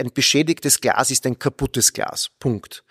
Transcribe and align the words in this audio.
ein 0.00 0.12
beschädigtes 0.12 0.80
Glas 0.80 1.10
ist 1.10 1.26
ein 1.26 1.38
kaputtes 1.38 1.92
Glas. 1.92 2.30
Punkt. 2.40 2.82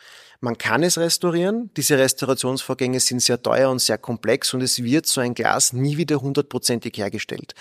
Man 0.41 0.57
kann 0.57 0.83
es 0.83 0.97
restaurieren. 0.97 1.69
Diese 1.75 1.97
Restaurationsvorgänge 1.97 3.01
sind 3.01 3.19
sehr 3.21 3.41
teuer 3.41 3.69
und 3.69 3.79
sehr 3.79 3.97
komplex 3.97 4.53
und 4.53 4.61
es 4.61 4.81
wird 4.81 5.05
so 5.05 5.19
ein 5.19 5.33
Glas 5.33 5.73
nie 5.73 5.97
wieder 5.97 6.21
hundertprozentig 6.21 6.97
hergestellt. 6.97 7.55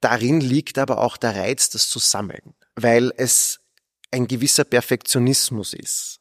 Darin 0.00 0.40
liegt 0.40 0.78
aber 0.78 0.98
auch 0.98 1.16
der 1.16 1.36
Reiz, 1.36 1.70
das 1.70 1.88
zu 1.88 2.00
sammeln, 2.00 2.54
weil 2.74 3.12
es 3.16 3.60
ein 4.10 4.26
gewisser 4.26 4.64
Perfektionismus 4.64 5.74
ist. 5.74 6.20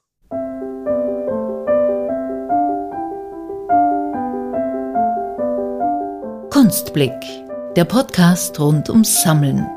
Kunstblick, 6.51 7.11
der 7.75 7.85
Podcast 7.85 8.59
rund 8.59 8.87
ums 8.89 9.23
Sammeln. 9.23 9.67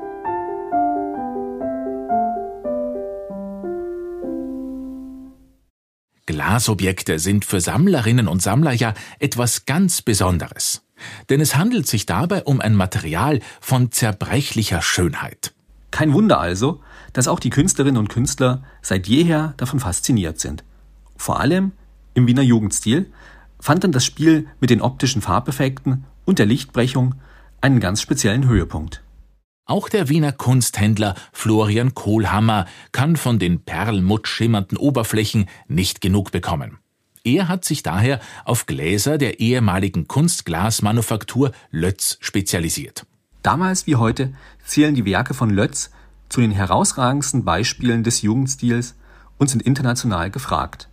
Glasobjekte 6.37 7.19
sind 7.19 7.47
für 7.47 7.63
Sammlerinnen 7.63 8.29
und 8.29 8.43
Sammler 8.43 8.73
ja 8.73 8.93
etwas 9.21 9.65
ganz 9.65 10.03
Besonderes. 10.03 10.83
Denn 11.31 11.41
es 11.41 11.57
handelt 11.57 11.87
sich 11.87 12.05
dabei 12.05 12.43
um 12.43 12.61
ein 12.61 12.75
Material 12.75 13.41
von 13.59 13.91
zerbrechlicher 13.91 14.83
Schönheit. 14.83 15.55
Kein 15.91 16.13
Wunder 16.13 16.39
also, 16.39 16.83
dass 17.15 17.27
auch 17.27 17.41
die 17.41 17.49
Künstlerinnen 17.49 17.97
und 17.97 18.11
Künstler 18.11 18.63
seit 18.83 19.07
jeher 19.07 19.55
davon 19.57 19.81
fasziniert 19.81 20.39
sind. 20.39 20.63
Vor 21.17 21.41
allem 21.41 21.73
im 22.13 22.27
Wiener 22.27 22.43
Jugendstil 22.43 23.11
fand 23.59 23.85
dann 23.85 23.93
das 23.93 24.05
Spiel 24.05 24.47
mit 24.61 24.69
den 24.69 24.83
optischen 24.83 25.23
Farbeffekten 25.23 26.05
und 26.27 26.39
der 26.39 26.45
Lichtbrechung 26.45 27.15
einen 27.63 27.81
ganz 27.81 28.03
speziellen 28.03 28.47
Höhepunkt. 28.47 29.03
Auch 29.69 29.89
der 29.89 30.09
Wiener 30.09 30.31
Kunsthändler 30.31 31.17
Florian 31.33 31.93
Kohlhammer 31.93 32.67
kann 32.93 33.17
von 33.17 33.41
den 33.41 33.65
perlmutt 33.65 34.29
schimmernden 34.29 34.79
Oberflächen 34.79 35.47
nicht 35.67 36.01
genug 36.01 36.31
bekommen. 36.31 36.79
Er 37.25 37.49
hat 37.49 37.65
sich 37.65 37.83
daher 37.83 38.21
auf 38.45 38.67
Gläser 38.67 39.19
der 39.19 39.41
ehemaligen 39.41 40.07
Kunstglasmanufaktur 40.07 41.51
Lötz 41.73 42.17
spezialisiert. 42.21 43.07
Damals 43.43 43.89
wie 43.89 43.97
heute 43.97 44.33
zählen 44.65 44.95
die 44.95 45.05
Werke 45.05 45.35
von 45.35 45.51
Lötz 45.51 45.91
zu 46.29 46.41
den 46.41 46.53
herausragendsten 46.53 47.45
Beispielen 47.45 48.05
des 48.05 48.23
Jugendstils 48.23 48.95
und 49.37 49.51
sind 49.51 49.63
international 49.63 50.31
gefragt. 50.31 50.89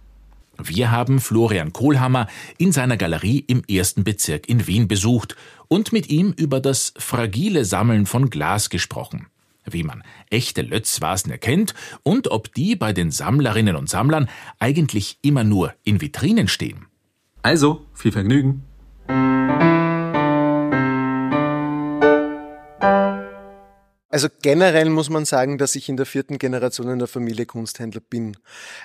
Wir 0.58 0.92
haben 0.92 1.20
Florian 1.20 1.74
Kohlhammer 1.74 2.28
in 2.58 2.72
seiner 2.72 2.98
Galerie 2.98 3.40
im 3.40 3.64
ersten 3.66 4.04
Bezirk 4.04 4.48
in 4.48 4.66
Wien 4.68 4.88
besucht 4.88 5.36
und 5.74 5.92
mit 5.92 6.08
ihm 6.08 6.36
über 6.38 6.60
das 6.60 6.94
fragile 6.98 7.66
Sammeln 7.66 8.06
von 8.06 8.30
Glas 8.30 8.70
gesprochen. 8.70 9.26
Wie 9.66 9.82
man 9.82 10.04
echte 10.30 10.62
Lötzvasen 10.62 11.32
erkennt 11.32 11.74
und 12.04 12.28
ob 12.30 12.54
die 12.54 12.76
bei 12.76 12.94
den 12.94 13.10
Sammlerinnen 13.10 13.76
und 13.76 13.90
Sammlern 13.90 14.30
eigentlich 14.60 15.18
immer 15.24 15.44
nur 15.44 15.74
in 15.84 16.00
Vitrinen 16.00 16.48
stehen. 16.48 16.86
Also, 17.42 17.88
viel 17.96 18.12
Vergnügen! 18.12 18.66
Also 24.14 24.28
generell 24.44 24.92
muss 24.92 25.09
man 25.09 25.25
sagen, 25.25 25.58
dass 25.58 25.73
ich 25.73 25.89
in 25.89 25.97
der 25.97 26.06
vierten 26.06 26.38
Generation 26.38 26.88
in 26.88 27.00
der 27.00 27.08
Familie 27.08 27.47
Kunsthändler 27.47 28.00
bin. 28.00 28.38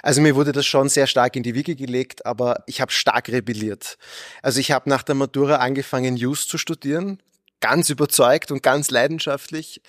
Also 0.02 0.22
mir 0.22 0.34
wurde 0.34 0.52
das 0.52 0.64
schon 0.64 0.88
sehr 0.88 1.06
stark 1.06 1.36
in 1.36 1.42
die 1.42 1.54
Wiege 1.54 1.76
gelegt, 1.76 2.24
aber 2.24 2.64
ich 2.66 2.80
habe 2.80 2.90
stark 2.92 3.28
rebelliert. 3.28 3.98
Also 4.40 4.58
ich 4.58 4.70
habe 4.70 4.88
nach 4.88 5.02
der 5.02 5.14
Matura 5.14 5.56
angefangen, 5.56 6.16
Jus 6.16 6.48
zu 6.48 6.56
studieren, 6.56 7.20
ganz 7.60 7.90
überzeugt 7.90 8.50
und 8.52 8.62
ganz 8.62 8.90
leidenschaftlich, 8.90 9.82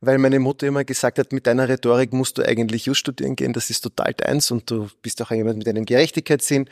weil 0.00 0.18
meine 0.18 0.38
Mutter 0.38 0.68
immer 0.68 0.84
gesagt 0.84 1.18
hat, 1.18 1.32
mit 1.32 1.48
deiner 1.48 1.68
Rhetorik 1.68 2.12
musst 2.12 2.38
du 2.38 2.42
eigentlich 2.44 2.86
Jus 2.86 2.98
studieren 2.98 3.34
gehen, 3.34 3.52
das 3.52 3.70
ist 3.70 3.80
total 3.80 4.14
deins 4.14 4.52
und 4.52 4.70
du 4.70 4.88
bist 5.02 5.20
auch 5.20 5.32
jemand 5.32 5.58
mit 5.58 5.66
einem 5.66 5.86
Gerechtigkeitssinn. 5.86 6.70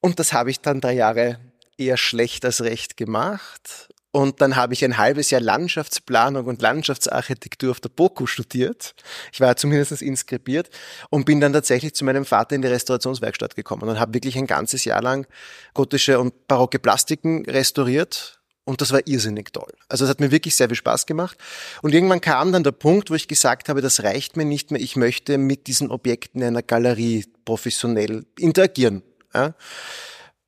Und 0.00 0.18
das 0.18 0.32
habe 0.32 0.50
ich 0.50 0.62
dann 0.62 0.80
drei 0.80 0.94
Jahre 0.94 1.40
eher 1.76 1.98
schlecht 1.98 2.46
als 2.46 2.62
recht 2.62 2.96
gemacht 2.96 3.90
und 4.14 4.40
dann 4.40 4.54
habe 4.54 4.74
ich 4.74 4.84
ein 4.84 4.96
halbes 4.96 5.32
Jahr 5.32 5.40
Landschaftsplanung 5.40 6.46
und 6.46 6.62
Landschaftsarchitektur 6.62 7.72
auf 7.72 7.80
der 7.80 7.88
BOKU 7.88 8.26
studiert. 8.26 8.94
Ich 9.32 9.40
war 9.40 9.56
zumindest 9.56 10.02
inskribiert 10.02 10.70
und 11.10 11.24
bin 11.24 11.40
dann 11.40 11.52
tatsächlich 11.52 11.96
zu 11.96 12.04
meinem 12.04 12.24
Vater 12.24 12.54
in 12.54 12.62
die 12.62 12.68
Restaurationswerkstatt 12.68 13.56
gekommen 13.56 13.88
und 13.88 13.98
habe 13.98 14.14
wirklich 14.14 14.38
ein 14.38 14.46
ganzes 14.46 14.84
Jahr 14.84 15.02
lang 15.02 15.26
gotische 15.74 16.20
und 16.20 16.46
barocke 16.46 16.78
Plastiken 16.78 17.44
restauriert. 17.46 18.38
Und 18.62 18.80
das 18.80 18.92
war 18.92 19.04
irrsinnig 19.04 19.52
toll. 19.52 19.72
Also 19.88 20.04
es 20.04 20.10
hat 20.10 20.20
mir 20.20 20.30
wirklich 20.30 20.54
sehr 20.54 20.68
viel 20.68 20.76
Spaß 20.76 21.06
gemacht. 21.06 21.36
Und 21.82 21.92
irgendwann 21.92 22.20
kam 22.20 22.52
dann 22.52 22.62
der 22.62 22.70
Punkt, 22.70 23.10
wo 23.10 23.14
ich 23.14 23.26
gesagt 23.26 23.68
habe, 23.68 23.82
das 23.82 24.04
reicht 24.04 24.36
mir 24.36 24.44
nicht 24.44 24.70
mehr. 24.70 24.80
Ich 24.80 24.94
möchte 24.94 25.38
mit 25.38 25.66
diesen 25.66 25.90
Objekten 25.90 26.40
in 26.40 26.46
einer 26.46 26.62
Galerie 26.62 27.26
professionell 27.44 28.24
interagieren. 28.38 29.02
Ja? 29.34 29.54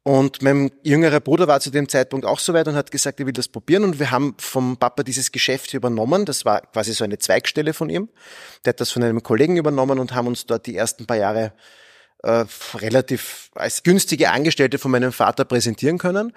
Und 0.06 0.40
mein 0.40 0.70
jüngerer 0.84 1.18
Bruder 1.18 1.48
war 1.48 1.58
zu 1.58 1.70
dem 1.70 1.88
Zeitpunkt 1.88 2.26
auch 2.26 2.38
so 2.38 2.54
weit 2.54 2.68
und 2.68 2.76
hat 2.76 2.92
gesagt, 2.92 3.18
er 3.18 3.26
will 3.26 3.32
das 3.32 3.48
probieren. 3.48 3.82
Und 3.82 3.98
wir 3.98 4.12
haben 4.12 4.36
vom 4.38 4.76
Papa 4.76 5.02
dieses 5.02 5.32
Geschäft 5.32 5.74
übernommen. 5.74 6.24
Das 6.24 6.44
war 6.44 6.60
quasi 6.60 6.92
so 6.92 7.02
eine 7.02 7.18
Zweigstelle 7.18 7.74
von 7.74 7.90
ihm. 7.90 8.08
Der 8.64 8.70
hat 8.70 8.80
das 8.80 8.92
von 8.92 9.02
einem 9.02 9.24
Kollegen 9.24 9.56
übernommen 9.56 9.98
und 9.98 10.14
haben 10.14 10.28
uns 10.28 10.46
dort 10.46 10.66
die 10.68 10.76
ersten 10.76 11.06
paar 11.06 11.16
Jahre 11.16 11.52
äh, 12.22 12.44
relativ 12.76 13.50
als 13.56 13.82
günstige 13.82 14.30
Angestellte 14.30 14.78
von 14.78 14.92
meinem 14.92 15.10
Vater 15.10 15.44
präsentieren 15.44 15.98
können. 15.98 16.32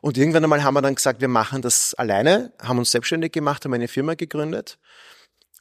Und 0.00 0.18
irgendwann 0.18 0.42
einmal 0.42 0.64
haben 0.64 0.74
wir 0.74 0.82
dann 0.82 0.96
gesagt, 0.96 1.20
wir 1.20 1.28
machen 1.28 1.62
das 1.62 1.94
alleine, 1.94 2.52
haben 2.60 2.80
uns 2.80 2.90
selbstständig 2.90 3.30
gemacht, 3.30 3.64
haben 3.64 3.72
eine 3.72 3.86
Firma 3.86 4.14
gegründet 4.14 4.78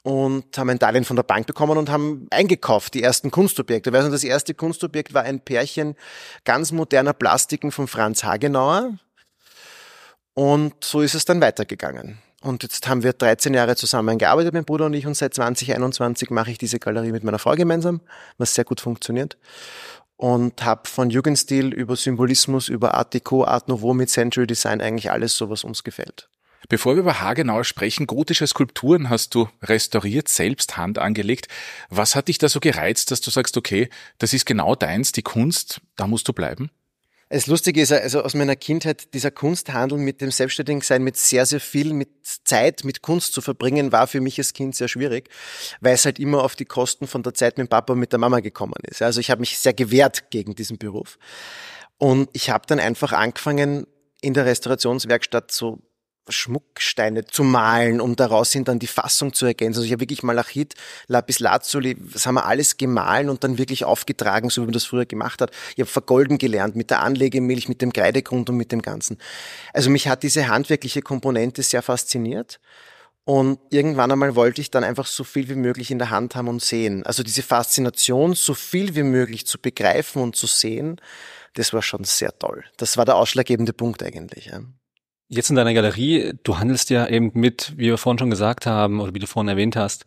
und 0.03 0.57
haben 0.57 0.69
ein 0.69 0.79
Darlehen 0.79 1.05
von 1.05 1.15
der 1.15 1.23
Bank 1.23 1.45
bekommen 1.45 1.77
und 1.77 1.89
haben 1.89 2.27
eingekauft, 2.31 2.93
die 2.93 3.03
ersten 3.03 3.29
Kunstobjekte. 3.29 3.93
Weißt 3.93 4.07
du, 4.07 4.11
das 4.11 4.23
erste 4.23 4.53
Kunstobjekt 4.53 5.13
war 5.13 5.23
ein 5.23 5.39
Pärchen 5.39 5.95
ganz 6.43 6.71
moderner 6.71 7.13
Plastiken 7.13 7.71
von 7.71 7.87
Franz 7.87 8.23
Hagenauer. 8.23 8.97
Und 10.33 10.73
so 10.83 11.01
ist 11.01 11.13
es 11.13 11.25
dann 11.25 11.41
weitergegangen. 11.41 12.17
Und 12.41 12.63
jetzt 12.63 12.87
haben 12.87 13.03
wir 13.03 13.13
13 13.13 13.53
Jahre 13.53 13.75
zusammen 13.75 14.17
gearbeitet, 14.17 14.53
mein 14.55 14.65
Bruder 14.65 14.87
und 14.87 14.93
ich, 14.95 15.05
und 15.05 15.15
seit 15.15 15.35
2021 15.35 16.31
mache 16.31 16.49
ich 16.49 16.57
diese 16.57 16.79
Galerie 16.79 17.11
mit 17.11 17.23
meiner 17.23 17.37
Frau 17.37 17.53
gemeinsam, 17.53 18.01
was 18.39 18.55
sehr 18.55 18.65
gut 18.65 18.81
funktioniert. 18.81 19.37
Und 20.17 20.63
habe 20.63 20.89
von 20.89 21.11
Jugendstil 21.11 21.71
über 21.71 21.95
Symbolismus, 21.95 22.67
über 22.67 22.95
Art 22.95 23.13
Deco, 23.13 23.43
Art 23.43 23.67
Nouveau 23.67 23.93
mit 23.93 24.09
Century 24.09 24.47
Design 24.47 24.81
eigentlich 24.81 25.11
alles 25.11 25.37
so, 25.37 25.51
was 25.51 25.63
uns 25.63 25.83
gefällt. 25.83 26.30
Bevor 26.69 26.95
wir 26.95 27.01
über 27.01 27.21
Hagenau 27.21 27.63
sprechen, 27.63 28.07
gotische 28.07 28.45
Skulpturen 28.47 29.09
hast 29.09 29.33
du 29.35 29.49
restauriert, 29.61 30.29
selbst 30.29 30.77
Hand 30.77 30.99
angelegt. 30.99 31.47
Was 31.89 32.15
hat 32.15 32.27
dich 32.27 32.37
da 32.37 32.49
so 32.49 32.59
gereizt, 32.59 33.11
dass 33.11 33.21
du 33.21 33.31
sagst, 33.31 33.57
okay, 33.57 33.89
das 34.19 34.33
ist 34.33 34.45
genau 34.45 34.75
deins, 34.75 35.11
die 35.11 35.23
Kunst, 35.23 35.81
da 35.95 36.07
musst 36.07 36.27
du 36.27 36.33
bleiben? 36.33 36.69
Das 37.31 37.47
Lustige 37.47 37.81
ist, 37.81 37.93
also 37.93 38.23
aus 38.23 38.33
meiner 38.33 38.57
Kindheit, 38.57 39.13
dieser 39.13 39.31
Kunsthandel 39.31 39.97
mit 39.97 40.19
dem 40.19 40.31
Selbstständigsein, 40.31 41.01
mit 41.01 41.15
sehr, 41.15 41.45
sehr 41.45 41.61
viel, 41.61 41.93
mit 41.93 42.09
Zeit, 42.43 42.83
mit 42.83 43.01
Kunst 43.01 43.33
zu 43.33 43.39
verbringen, 43.39 43.93
war 43.93 44.07
für 44.07 44.19
mich 44.19 44.37
als 44.37 44.51
Kind 44.51 44.75
sehr 44.75 44.89
schwierig, 44.89 45.29
weil 45.79 45.93
es 45.93 46.03
halt 46.03 46.19
immer 46.19 46.43
auf 46.43 46.57
die 46.57 46.65
Kosten 46.65 47.07
von 47.07 47.23
der 47.23 47.33
Zeit 47.33 47.57
mit 47.57 47.69
Papa 47.69 47.93
und 47.93 47.99
mit 47.99 48.11
der 48.11 48.19
Mama 48.19 48.41
gekommen 48.41 48.75
ist. 48.83 49.01
Also 49.01 49.21
ich 49.21 49.31
habe 49.31 49.39
mich 49.39 49.57
sehr 49.57 49.73
gewehrt 49.73 50.29
gegen 50.29 50.55
diesen 50.55 50.77
Beruf. 50.77 51.17
Und 51.97 52.29
ich 52.33 52.49
habe 52.49 52.67
dann 52.67 52.81
einfach 52.81 53.13
angefangen, 53.13 53.87
in 54.19 54.33
der 54.33 54.45
Restaurationswerkstatt 54.45 55.51
so 55.51 55.79
Schmucksteine 56.31 57.25
zu 57.25 57.43
malen, 57.43 58.01
um 58.01 58.15
daraus 58.15 58.51
hin 58.51 58.63
dann 58.63 58.79
die 58.79 58.87
Fassung 58.87 59.33
zu 59.33 59.45
ergänzen. 59.45 59.79
Also 59.79 59.85
ich 59.85 59.91
habe 59.91 60.01
wirklich 60.01 60.23
Malachit, 60.23 60.75
Lapis 61.07 61.39
Lazuli, 61.39 61.97
das 62.13 62.25
haben 62.25 62.35
wir 62.35 62.45
alles 62.45 62.77
gemahlen 62.77 63.29
und 63.29 63.43
dann 63.43 63.57
wirklich 63.57 63.85
aufgetragen, 63.85 64.49
so 64.49 64.61
wie 64.61 64.65
man 64.65 64.73
das 64.73 64.85
früher 64.85 65.05
gemacht 65.05 65.41
hat. 65.41 65.51
Ich 65.75 65.81
habe 65.81 65.89
vergolden 65.89 66.37
gelernt 66.37 66.75
mit 66.75 66.89
der 66.89 67.01
Anlegemilch, 67.01 67.69
mit 67.69 67.81
dem 67.81 67.93
Kreidegrund 67.93 68.49
und 68.49 68.57
mit 68.57 68.71
dem 68.71 68.81
Ganzen. 68.81 69.17
Also 69.73 69.89
mich 69.89 70.07
hat 70.07 70.23
diese 70.23 70.47
handwerkliche 70.47 71.01
Komponente 71.01 71.63
sehr 71.63 71.81
fasziniert. 71.81 72.59
Und 73.23 73.59
irgendwann 73.69 74.11
einmal 74.11 74.35
wollte 74.35 74.61
ich 74.61 74.71
dann 74.71 74.83
einfach 74.83 75.05
so 75.05 75.23
viel 75.23 75.47
wie 75.47 75.55
möglich 75.55 75.91
in 75.91 75.99
der 75.99 76.09
Hand 76.09 76.35
haben 76.35 76.47
und 76.47 76.61
sehen. 76.61 77.05
Also 77.05 77.21
diese 77.21 77.43
Faszination, 77.43 78.33
so 78.33 78.55
viel 78.55 78.95
wie 78.95 79.03
möglich 79.03 79.45
zu 79.45 79.59
begreifen 79.59 80.21
und 80.23 80.35
zu 80.35 80.47
sehen, 80.47 80.99
das 81.53 81.73
war 81.73 81.81
schon 81.81 82.03
sehr 82.03 82.37
toll. 82.37 82.63
Das 82.77 82.97
war 82.97 83.05
der 83.05 83.15
ausschlaggebende 83.15 83.73
Punkt 83.73 84.01
eigentlich. 84.01 84.47
Ja. 84.47 84.61
Jetzt 85.33 85.49
in 85.49 85.55
deiner 85.55 85.73
Galerie, 85.73 86.33
du 86.43 86.59
handelst 86.59 86.89
ja 86.89 87.07
eben 87.07 87.31
mit, 87.33 87.71
wie 87.77 87.85
wir 87.85 87.97
vorhin 87.97 88.19
schon 88.19 88.29
gesagt 88.29 88.65
haben, 88.65 88.99
oder 88.99 89.13
wie 89.13 89.19
du 89.19 89.27
vorhin 89.27 89.47
erwähnt 89.47 89.77
hast, 89.77 90.05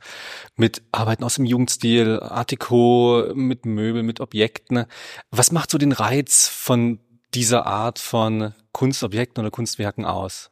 mit 0.54 0.82
Arbeiten 0.92 1.24
aus 1.24 1.36
dem 1.36 1.46
Jugendstil, 1.46 2.20
Artiko, 2.20 3.32
mit 3.34 3.64
Möbeln, 3.64 4.04
mit 4.04 4.20
Objekten. 4.20 4.84
Was 5.30 5.50
macht 5.50 5.70
so 5.70 5.78
den 5.78 5.92
Reiz 5.92 6.48
von 6.48 6.98
dieser 7.32 7.64
Art 7.64 8.00
von 8.00 8.52
Kunstobjekten 8.72 9.42
oder 9.42 9.50
Kunstwerken 9.50 10.04
aus? 10.04 10.50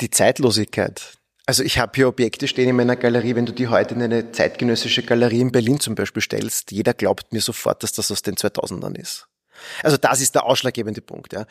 Die 0.00 0.10
Zeitlosigkeit. 0.10 1.12
Also 1.46 1.62
ich 1.62 1.78
habe 1.78 1.92
hier 1.94 2.08
Objekte 2.08 2.48
stehen 2.48 2.68
in 2.68 2.74
meiner 2.74 2.96
Galerie, 2.96 3.36
wenn 3.36 3.46
du 3.46 3.52
die 3.52 3.68
heute 3.68 3.94
in 3.94 4.02
eine 4.02 4.32
zeitgenössische 4.32 5.04
Galerie 5.04 5.40
in 5.40 5.52
Berlin 5.52 5.78
zum 5.78 5.94
Beispiel 5.94 6.22
stellst, 6.22 6.72
jeder 6.72 6.94
glaubt 6.94 7.32
mir 7.32 7.40
sofort, 7.40 7.84
dass 7.84 7.92
das 7.92 8.10
aus 8.10 8.22
den 8.22 8.34
2000ern 8.34 8.98
ist. 8.98 9.29
Also 9.82 9.96
das 9.96 10.20
ist 10.20 10.34
der 10.34 10.44
ausschlaggebende 10.44 11.00
Punkt. 11.00 11.32
Ja. 11.32 11.46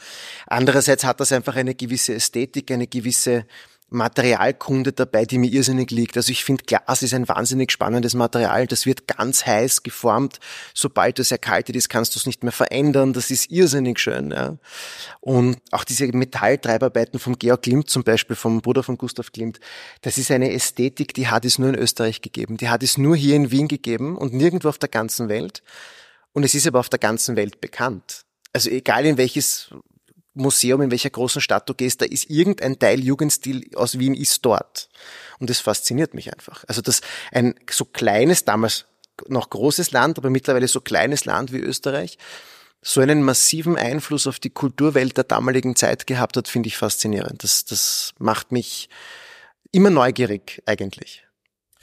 Andererseits 0.48 1.04
hat 1.04 1.20
das 1.20 1.32
einfach 1.32 1.56
eine 1.56 1.76
gewisse 1.76 2.14
Ästhetik, 2.14 2.72
eine 2.72 2.88
gewisse 2.88 3.46
Materialkunde 3.92 4.94
dabei, 4.94 5.26
die 5.26 5.38
mir 5.38 5.52
irrsinnig 5.52 5.92
liegt. 5.92 6.16
Also 6.16 6.32
ich 6.32 6.44
finde, 6.44 6.64
Glas 6.66 7.02
ist 7.02 7.14
ein 7.14 7.28
wahnsinnig 7.28 7.72
spannendes 7.72 8.14
Material. 8.14 8.68
Das 8.68 8.86
wird 8.86 9.08
ganz 9.08 9.46
heiß 9.46 9.84
geformt. 9.84 10.40
Sobald 10.74 11.20
es 11.20 11.32
erkaltet 11.32 11.76
ist, 11.76 11.90
kannst 11.90 12.16
du 12.16 12.20
es 12.20 12.26
nicht 12.26 12.44
mehr 12.44 12.52
verändern. 12.52 13.14
Das 13.14 13.32
ist 13.32 13.52
irrsinnig 13.52 14.00
schön. 14.00 14.32
Ja. 14.32 14.58
Und 15.22 15.58
auch 15.72 15.84
diese 15.84 16.08
Metalltreibarbeiten 16.08 17.20
vom 17.20 17.38
Georg 17.40 17.64
Klimt 17.64 17.90
zum 17.90 18.04
Beispiel, 18.04 18.36
vom 18.36 18.62
Bruder 18.62 18.84
von 18.84 18.98
Gustav 18.98 19.32
Klimt, 19.32 19.60
das 20.02 20.18
ist 20.18 20.32
eine 20.32 20.54
Ästhetik, 20.54 21.14
die 21.14 21.28
hat 21.28 21.46
es 21.46 21.58
nur 21.58 21.70
in 21.70 21.76
Österreich 21.76 22.22
gegeben. 22.22 22.58
Die 22.58 22.70
hat 22.70 22.84
es 22.84 22.98
nur 22.98 23.16
hier 23.16 23.36
in 23.36 23.52
Wien 23.52 23.68
gegeben 23.68 24.18
und 24.18 24.34
nirgendwo 24.34 24.70
auf 24.70 24.78
der 24.78 24.90
ganzen 24.90 25.30
Welt. 25.30 25.64
Und 26.34 26.44
es 26.44 26.56
ist 26.56 26.68
aber 26.68 26.80
auf 26.80 26.90
der 26.90 27.00
ganzen 27.00 27.36
Welt 27.36 27.62
bekannt. 27.62 28.26
Also 28.54 28.70
egal 28.70 29.06
in 29.06 29.18
welches 29.18 29.70
Museum, 30.34 30.82
in 30.82 30.92
welcher 30.92 31.10
großen 31.10 31.42
Stadt 31.42 31.68
du 31.68 31.74
gehst, 31.74 32.02
da 32.02 32.06
ist 32.06 32.30
irgendein 32.30 32.80
Teil 32.80 33.04
Jugendstil 33.04 33.70
aus 33.76 34.00
Wien 34.00 34.14
ist 34.14 34.46
dort. 34.46 34.90
Und 35.40 35.50
das 35.50 35.60
fasziniert 35.60 36.14
mich 36.14 36.32
einfach. 36.32 36.64
Also 36.68 36.82
dass 36.82 37.02
ein 37.32 37.56
so 37.70 37.86
kleines, 37.86 38.46
damals 38.46 38.86
noch 39.28 39.50
großes 39.50 39.92
Land, 39.92 40.18
aber 40.18 40.30
mittlerweile 40.30 40.68
so 40.68 40.82
kleines 40.82 41.26
Land 41.26 41.52
wie 41.52 41.60
Österreich, 41.60 42.18
so 42.82 43.02
einen 43.02 43.24
massiven 43.24 43.76
Einfluss 43.76 44.26
auf 44.28 44.40
die 44.40 44.52
Kulturwelt 44.52 45.18
der 45.18 45.26
damaligen 45.26 45.76
Zeit 45.76 46.08
gehabt 46.08 46.38
hat, 46.38 46.48
finde 46.48 46.68
ich 46.68 46.78
faszinierend. 46.78 47.44
Das, 47.44 47.66
das 47.66 48.14
macht 48.20 48.52
mich 48.52 48.90
immer 49.72 49.90
neugierig 49.90 50.64
eigentlich. 50.66 51.26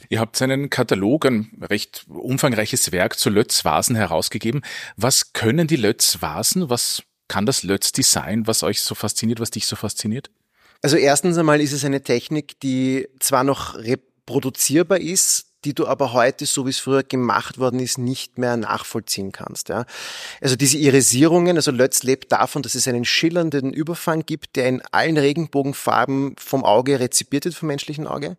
Ihr 0.08 0.20
habt 0.20 0.40
einen 0.42 0.70
Katalog, 0.70 1.24
ein 1.26 1.50
recht 1.62 2.06
umfangreiches 2.08 2.92
Werk 2.92 3.18
zu 3.18 3.30
Lötz-Vasen 3.30 3.96
herausgegeben. 3.96 4.62
Was 4.96 5.32
können 5.32 5.66
die 5.66 5.76
Lötz-Vasen? 5.76 6.68
Was 6.70 7.02
kann 7.28 7.46
das 7.46 7.62
Lötz-Design, 7.62 8.46
was 8.46 8.62
euch 8.62 8.82
so 8.82 8.94
fasziniert, 8.94 9.40
was 9.40 9.50
dich 9.50 9.66
so 9.66 9.74
fasziniert? 9.74 10.30
Also 10.82 10.96
erstens 10.96 11.38
einmal 11.38 11.60
ist 11.60 11.72
es 11.72 11.84
eine 11.84 12.02
Technik, 12.02 12.60
die 12.60 13.08
zwar 13.18 13.42
noch 13.42 13.74
reproduzierbar 13.76 15.00
ist, 15.00 15.46
die 15.64 15.74
du 15.74 15.86
aber 15.86 16.12
heute, 16.12 16.46
so 16.46 16.64
wie 16.66 16.70
es 16.70 16.78
früher 16.78 17.02
gemacht 17.02 17.58
worden 17.58 17.80
ist, 17.80 17.98
nicht 17.98 18.38
mehr 18.38 18.56
nachvollziehen 18.56 19.32
kannst. 19.32 19.68
Ja. 19.68 19.84
Also 20.40 20.54
diese 20.54 20.78
Irisierungen, 20.78 21.56
also 21.56 21.72
Lötz 21.72 22.04
lebt 22.04 22.30
davon, 22.30 22.62
dass 22.62 22.76
es 22.76 22.86
einen 22.86 23.04
schillernden 23.04 23.72
Überfang 23.72 24.24
gibt, 24.24 24.54
der 24.54 24.68
in 24.68 24.82
allen 24.92 25.16
Regenbogenfarben 25.16 26.36
vom 26.38 26.64
Auge 26.64 27.00
rezipiert 27.00 27.46
wird, 27.46 27.56
vom 27.56 27.66
menschlichen 27.66 28.06
Auge 28.06 28.36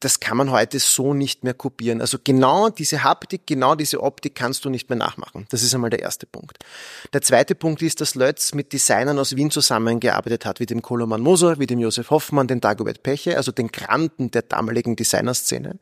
das 0.00 0.20
kann 0.20 0.36
man 0.36 0.50
heute 0.50 0.78
so 0.78 1.14
nicht 1.14 1.44
mehr 1.44 1.54
kopieren. 1.54 2.00
Also 2.00 2.18
genau 2.22 2.68
diese 2.68 3.02
Haptik, 3.02 3.46
genau 3.46 3.74
diese 3.74 4.02
Optik 4.02 4.34
kannst 4.34 4.64
du 4.64 4.70
nicht 4.70 4.90
mehr 4.90 4.98
nachmachen. 4.98 5.46
Das 5.50 5.62
ist 5.62 5.74
einmal 5.74 5.90
der 5.90 6.00
erste 6.00 6.26
Punkt. 6.26 6.58
Der 7.12 7.22
zweite 7.22 7.54
Punkt 7.54 7.80
ist, 7.82 8.00
dass 8.00 8.14
Lötz 8.14 8.54
mit 8.54 8.72
Designern 8.72 9.18
aus 9.18 9.36
Wien 9.36 9.50
zusammengearbeitet 9.50 10.44
hat, 10.44 10.60
wie 10.60 10.66
dem 10.66 10.82
Koloman 10.82 11.20
Moser, 11.20 11.58
wie 11.58 11.66
dem 11.66 11.78
Josef 11.78 12.10
Hoffmann, 12.10 12.46
den 12.46 12.60
Dagobert 12.60 13.02
Peche, 13.02 13.36
also 13.36 13.52
den 13.52 13.68
Granden 13.68 14.30
der 14.30 14.42
damaligen 14.42 14.96
Designerszene. 14.96 15.78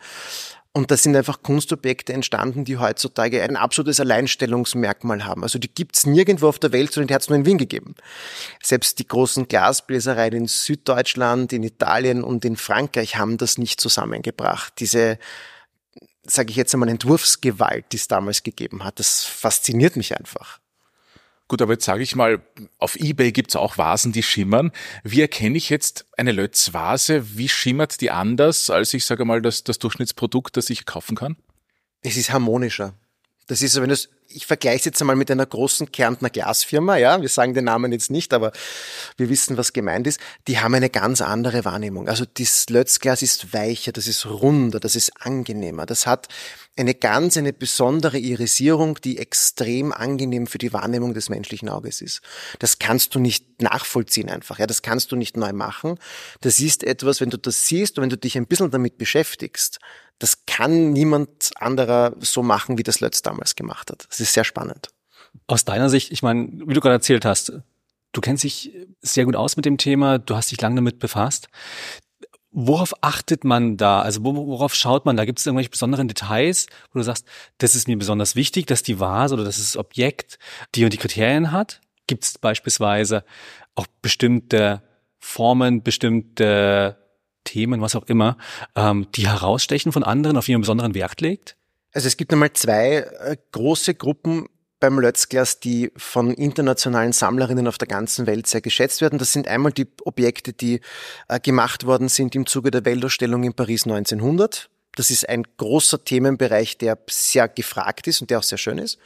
Und 0.77 0.91
da 0.91 0.97
sind 0.97 1.15
einfach 1.15 1.41
Kunstobjekte 1.41 2.13
entstanden, 2.13 2.65
die 2.65 2.79
heutzutage 2.79 3.45
ein 3.45 3.55
absolutes 3.55 4.01
Alleinstellungsmerkmal 4.01 5.25
haben. 5.25 5.45
Also 5.45 5.61
die 5.61 5.73
gibt's 5.73 6.05
nirgendwo 6.05 6.49
auf 6.49 6.59
der 6.59 6.73
Welt, 6.73 6.93
sondern 6.93 7.07
die 7.07 7.15
hat's 7.15 7.29
nur 7.29 7.39
in 7.39 7.47
Wien 7.47 7.59
gegeben. 7.59 7.95
Selbst 8.61 8.99
die 8.99 9.07
großen 9.07 9.47
Glasbläsereien 9.47 10.35
in 10.35 10.47
Süddeutschland, 10.49 11.53
in 11.53 11.63
Italien 11.63 12.25
und 12.25 12.45
in 12.45 12.57
Frankreich 12.57 13.15
haben 13.15 13.39
das 13.39 13.57
nicht 13.57 13.81
zusammengebracht. 14.05 14.75
Diese, 14.79 15.19
sage 16.23 16.51
ich 16.51 16.57
jetzt 16.57 16.75
einmal, 16.75 16.89
Entwurfsgewalt, 16.89 17.87
die 17.93 17.97
es 17.97 18.09
damals 18.09 18.43
gegeben 18.43 18.85
hat, 18.85 18.99
das 18.99 19.25
fasziniert 19.25 19.97
mich 19.97 20.17
einfach. 20.19 20.61
Gut, 21.47 21.61
aber 21.61 21.75
jetzt 21.75 21.85
sage 21.85 22.03
ich 22.03 22.17
mal, 22.17 22.43
auf 22.79 22.97
Ebay 22.97 23.31
gibt's 23.31 23.55
auch 23.55 23.77
Vasen, 23.77 24.13
die 24.13 24.23
schimmern. 24.23 24.73
Wie 25.03 25.21
erkenne 25.21 25.59
ich 25.59 25.69
jetzt 25.69 26.07
eine 26.17 26.33
Lötz-Vase? 26.33 27.37
Wie 27.37 27.51
schimmert 27.51 28.01
die 28.01 28.11
anders 28.11 28.71
als 28.71 28.95
ich 28.95 29.05
sage 29.05 29.27
mal 29.27 29.43
das, 29.43 29.63
das 29.63 29.79
Durchschnittsprodukt, 29.79 30.57
das 30.57 30.71
ich 30.71 30.87
kaufen 30.87 31.17
kann? 31.17 31.37
Es 32.01 32.17
ist 32.17 32.33
harmonischer. 32.33 32.95
Das 33.47 33.61
ist, 33.61 33.79
wenn 33.79 33.91
du 33.91 33.97
ich 34.29 34.47
vergleiche 34.47 34.79
es 34.79 34.85
jetzt 34.85 35.01
einmal 35.01 35.17
mit 35.17 35.31
einer 35.31 35.47
großen 35.47 35.93
Kärntner 35.93 36.31
Glasfirma, 36.31 36.97
ja, 36.97 37.21
wir 37.21 37.29
sagen 37.29 37.55
den 37.55 37.65
Namen 37.65 37.93
jetzt 37.93 38.11
nicht, 38.11 38.33
aber 38.33 38.53
wir 39.17 39.29
wissen, 39.29 39.57
was 39.57 39.73
gemeint 39.73 40.07
ist. 40.07 40.19
Die 40.49 40.59
haben 40.59 40.75
eine 40.75 40.91
ganz 40.91 41.21
andere 41.21 41.65
Wahrnehmung. 41.65 42.09
Also 42.09 42.25
das 42.25 42.69
Lötzglas 42.69 43.23
ist 43.23 43.53
weicher, 43.53 43.93
das 43.93 44.07
ist 44.07 44.27
runder, 44.27 44.81
das 44.81 44.97
ist 44.97 45.13
angenehmer. 45.21 45.87
Das 45.87 46.07
hat 46.07 46.29
eine 46.77 46.95
ganz, 46.95 47.37
eine 47.37 47.53
besondere 47.53 48.19
Irisierung, 48.19 48.99
die 49.03 49.19
extrem 49.19 49.93
angenehm 49.93 50.47
für 50.47 50.59
die 50.59 50.73
Wahrnehmung 50.73 51.15
des 51.15 51.29
menschlichen 51.29 51.69
Auges 51.69 52.01
ist. 52.01 52.21
Das 52.59 52.79
kannst 52.79 53.15
du 53.15 53.21
nicht 53.21 53.63
nachvollziehen 53.63 54.29
einfach, 54.29 54.59
ja, 54.59 54.67
das 54.67 54.83
kannst 54.83 55.13
du 55.13 55.17
nicht 55.17 55.37
neu 55.37 55.53
machen. 55.53 55.99
Das 56.41 56.59
ist 56.59 56.83
etwas, 56.83 57.21
wenn 57.21 57.31
du 57.31 57.39
das 57.39 57.67
siehst 57.67 57.99
und 57.99 58.03
wenn 58.03 58.11
du 58.11 58.19
dich 58.19 58.37
ein 58.37 58.47
bisschen 58.47 58.71
damit 58.71 58.99
beschäftigst, 58.99 59.79
das 60.19 60.47
kann 60.47 60.93
niemand 60.93 61.51
anderer 61.57 62.15
so 62.21 62.43
machen, 62.43 62.79
wie 62.79 62.83
das 62.83 63.01
Lötz 63.01 63.23
damals 63.23 63.57
gemacht 63.57 63.91
hat. 63.91 64.07
Das 64.09 64.21
ist 64.21 64.33
sehr 64.33 64.45
spannend. 64.45 64.89
Aus 65.47 65.65
deiner 65.65 65.89
Sicht, 65.89 66.13
ich 66.13 66.23
meine, 66.23 66.49
wie 66.67 66.75
du 66.75 66.81
gerade 66.81 66.95
erzählt 66.95 67.25
hast, 67.25 67.53
du 68.13 68.21
kennst 68.21 68.45
dich 68.45 68.73
sehr 69.03 69.25
gut 69.25 69.37
aus 69.37 69.57
mit 69.57 69.65
dem 69.65 69.79
Thema, 69.79 70.19
du 70.19 70.37
hast 70.37 70.51
dich 70.51 70.61
lange 70.61 70.77
damit 70.77 70.99
befasst. 70.99 71.49
Worauf 72.57 72.95
achtet 73.01 73.43
man 73.43 73.77
da? 73.77 74.01
Also 74.01 74.25
worauf 74.25 74.77
schaut 74.77 75.05
man 75.05 75.17
da? 75.17 75.25
Gibt 75.25 75.41
es 75.41 75.47
irgendwelche 75.47 75.71
besonderen 75.71 76.07
Details, 76.07 76.69
wo 76.93 77.01
du 77.01 77.05
sagst, 77.05 77.27
das 77.59 77.75
ist 77.75 77.89
mir 77.89 77.99
besonders 77.99 78.37
wichtig, 78.37 78.67
dass 78.67 78.85
die 78.85 79.01
Vase 79.01 79.35
oder 79.35 79.43
dass 79.43 79.59
das 79.59 79.77
Objekt 79.77 80.39
die 80.77 80.85
und 80.85 80.93
die 80.93 80.99
Kriterien 80.99 81.51
hat? 81.51 81.81
Gibt 82.07 82.23
es 82.23 82.39
beispielsweise 82.39 83.25
auch 83.75 83.89
bestimmte 84.03 84.83
Formen, 85.19 85.83
bestimmte 85.83 87.04
Themen, 87.55 87.81
was 87.81 87.95
auch 87.95 88.07
immer, 88.07 88.37
ähm, 88.75 89.07
die 89.15 89.29
herausstechen 89.29 89.93
von 89.93 90.03
anderen, 90.03 90.37
auf 90.37 90.47
die 90.47 90.57
besonderen 90.57 90.95
Wert 90.95 91.21
legt? 91.21 91.57
Also 91.93 92.09
es 92.09 92.17
gibt 92.17 92.33
einmal 92.33 92.53
zwei 92.53 92.97
äh, 92.97 93.37
große 93.53 93.95
Gruppen 93.95 94.49
beim 94.81 94.99
Lötzglas, 94.99 95.61
die 95.61 95.93
von 95.97 96.35
internationalen 96.35 97.13
Sammlerinnen 97.13 97.69
auf 97.69 97.79
der 97.79 97.87
ganzen 97.87 98.27
Welt 98.27 98.49
sehr 98.49 98.61
geschätzt 98.61 99.01
werden. 99.01 99.21
Das 99.21 99.33
sind 99.33 99.47
einmal 99.47 99.71
die 99.71 99.87
Objekte, 100.05 100.53
die 100.53 100.81
äh, 101.29 101.39
gemacht 101.39 101.87
worden 101.87 102.09
sind 102.09 102.35
im 102.35 102.45
Zuge 102.47 102.73
der 102.73 102.85
Weltausstellung 102.85 103.45
in 103.45 103.55
Paris 103.55 103.85
1900. 103.85 104.69
Das 104.97 105.11
ist 105.11 105.29
ein 105.29 105.45
großer 105.57 106.05
Themenbereich, 106.05 106.77
der 106.77 106.99
sehr 107.09 107.49
gefragt 107.49 108.09
ist 108.09 108.21
und 108.21 108.31
der 108.31 108.41
auch 108.41 108.43
sehr 108.43 108.59
schön 108.59 108.79
ist. 108.79 108.99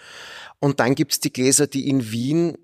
Und 0.59 0.81
dann 0.81 0.95
gibt's 0.95 1.21
die 1.21 1.33
Gläser, 1.35 1.67
die 1.67 1.87
in 1.87 2.11
Wien 2.11 2.57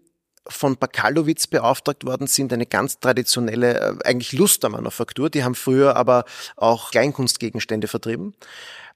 von 0.49 0.77
Bakalowitz 0.77 1.47
beauftragt 1.47 2.05
worden 2.05 2.27
sind, 2.27 2.53
eine 2.53 2.67
ganz 2.67 2.99
traditionelle, 3.01 3.81
äh, 3.81 3.95
eigentlich 4.05 4.33
Lustermanufaktur. 4.33 5.31
Die 5.31 5.45
haben 5.45 5.55
früher 5.55 5.97
aber 5.97 6.25
auch 6.57 6.91
Kleinkunstgegenstände 6.91 7.89
vertrieben. 7.89 8.35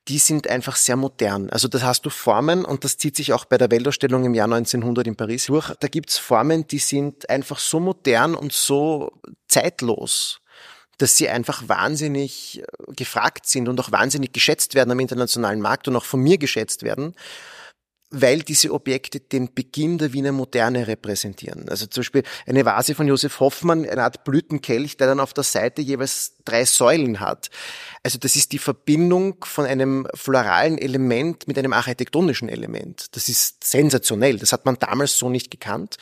Die 0.09 0.19
sind 0.19 0.49
einfach 0.49 0.77
sehr 0.77 0.97
modern. 0.97 1.51
Also 1.51 1.69
das 1.69 1.83
hast 1.83 2.07
du 2.07 2.11
Formen 2.11 2.65
und 2.65 2.85
das 2.85 2.97
zieht 2.97 3.17
sich 3.17 3.33
auch 3.33 3.45
bei 3.45 3.59
der 3.59 3.71
Weltausstellung 3.71 4.25
im 4.25 4.35
Jahr 4.35 4.47
1900 4.47 5.07
in 5.07 5.17
Paris 5.17 5.47
durch. 5.47 5.75
Da 5.81 5.89
gibt's 5.89 6.19
Formen, 6.19 6.67
die 6.67 6.79
sind 6.79 7.29
einfach 7.29 7.59
so 7.59 7.81
modern 7.81 8.35
und 8.35 8.53
so 8.53 9.13
zeitlos 9.49 10.41
dass 11.01 11.17
sie 11.17 11.29
einfach 11.29 11.69
wahnsinnig 11.69 12.61
äh, 12.61 12.93
gefragt 12.95 13.47
sind 13.47 13.69
und 13.69 13.81
auch 13.81 13.93
wahnsinnig 13.93 14.33
geschätzt 14.33 14.75
werden 14.75 14.91
am 14.91 14.99
internationalen 15.01 15.61
Markt 15.61 15.87
und 15.87 15.95
auch 15.95 16.05
von 16.05 16.21
mir 16.21 16.39
geschätzt 16.39 16.83
werden 16.83 17.15
weil 18.11 18.41
diese 18.41 18.73
Objekte 18.73 19.21
den 19.21 19.53
Beginn 19.53 19.99
der 19.99 20.13
Wiener 20.13 20.33
Moderne 20.33 20.87
repräsentieren. 20.87 21.69
Also 21.69 21.87
zum 21.87 22.01
Beispiel 22.01 22.23
eine 22.47 22.65
Vase 22.65 22.95
von 22.95 23.07
Josef 23.07 23.41
Hoffmann, 23.41 23.89
eine 23.89 24.03
Art 24.03 24.25
Blütenkelch, 24.25 24.97
der 24.97 25.09
dann 25.09 25.21
auf 25.21 25.35
der 25.35 25.45
Seite 25.45 25.83
jeweils 25.83 26.33
drei 26.45 26.65
Säulen 26.65 27.21
hat. 27.21 27.51
Also 28.03 28.19
das 28.19 28.37
ist 28.37 28.53
die 28.53 28.59
Verbindung 28.59 29.45
von 29.45 29.67
einem 29.67 30.07
floralen 30.15 30.79
Element 30.79 31.47
mit 31.47 31.59
einem 31.59 31.73
architektonischen 31.75 32.49
Element. 32.49 33.15
Das 33.15 33.29
ist 33.29 33.65
sensationell. 33.65 34.39
Das 34.39 34.53
hat 34.53 34.65
man 34.65 34.79
damals 34.79 35.19
so 35.19 35.29
nicht 35.29 35.51
gekannt. 35.51 35.99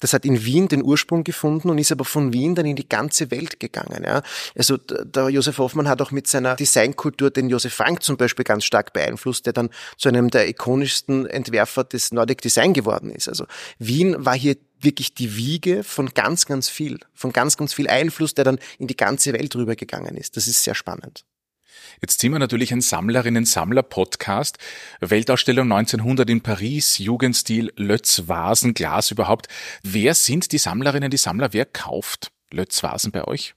Das 0.00 0.12
hat 0.12 0.24
in 0.24 0.44
Wien 0.44 0.68
den 0.68 0.82
Ursprung 0.82 1.24
gefunden 1.24 1.70
und 1.70 1.78
ist 1.78 1.92
aber 1.92 2.04
von 2.04 2.32
Wien 2.32 2.54
dann 2.54 2.66
in 2.66 2.76
die 2.76 2.88
ganze 2.88 3.30
Welt 3.30 3.60
gegangen. 3.60 4.02
Ja. 4.04 4.22
Also 4.56 4.76
der 4.76 5.28
Josef 5.28 5.58
Hoffmann 5.58 5.88
hat 5.88 6.02
auch 6.02 6.10
mit 6.10 6.26
seiner 6.26 6.56
Designkultur 6.56 7.30
den 7.30 7.48
Josef 7.48 7.74
Frank 7.74 8.02
zum 8.02 8.16
Beispiel 8.16 8.44
ganz 8.44 8.64
stark 8.64 8.92
beeinflusst, 8.92 9.46
der 9.46 9.52
dann 9.52 9.70
zu 9.96 10.08
einem 10.08 10.30
der 10.30 10.48
ikonischsten 10.48 11.26
Entwerfer 11.44 11.84
des 11.84 12.12
Nordic 12.12 12.40
Design 12.40 12.72
geworden 12.72 13.10
ist. 13.10 13.28
Also 13.28 13.46
Wien 13.78 14.16
war 14.18 14.36
hier 14.36 14.56
wirklich 14.80 15.14
die 15.14 15.36
Wiege 15.36 15.84
von 15.84 16.10
ganz, 16.10 16.46
ganz 16.46 16.68
viel, 16.68 16.98
von 17.12 17.32
ganz, 17.32 17.56
ganz 17.56 17.74
viel 17.74 17.88
Einfluss, 17.88 18.34
der 18.34 18.44
dann 18.44 18.58
in 18.78 18.86
die 18.86 18.96
ganze 18.96 19.32
Welt 19.32 19.54
rübergegangen 19.54 20.16
ist. 20.16 20.36
Das 20.36 20.46
ist 20.46 20.62
sehr 20.62 20.74
spannend. 20.74 21.24
Jetzt 22.00 22.20
sind 22.20 22.32
wir 22.32 22.38
natürlich 22.38 22.72
ein 22.72 22.80
Sammlerinnen-Sammler-Podcast. 22.80 24.58
Weltausstellung 25.00 25.70
1900 25.70 26.28
in 26.28 26.40
Paris, 26.40 26.98
Jugendstil, 26.98 27.72
Lötz, 27.76 28.24
Vasen, 28.26 28.74
Glas 28.74 29.10
überhaupt. 29.10 29.48
Wer 29.82 30.14
sind 30.14 30.52
die 30.52 30.58
Sammlerinnen, 30.58 31.10
die 31.10 31.16
Sammler? 31.16 31.52
Wer 31.52 31.66
kauft 31.66 32.32
Lötz, 32.50 32.82
Vasen 32.82 33.12
bei 33.12 33.24
euch? 33.24 33.54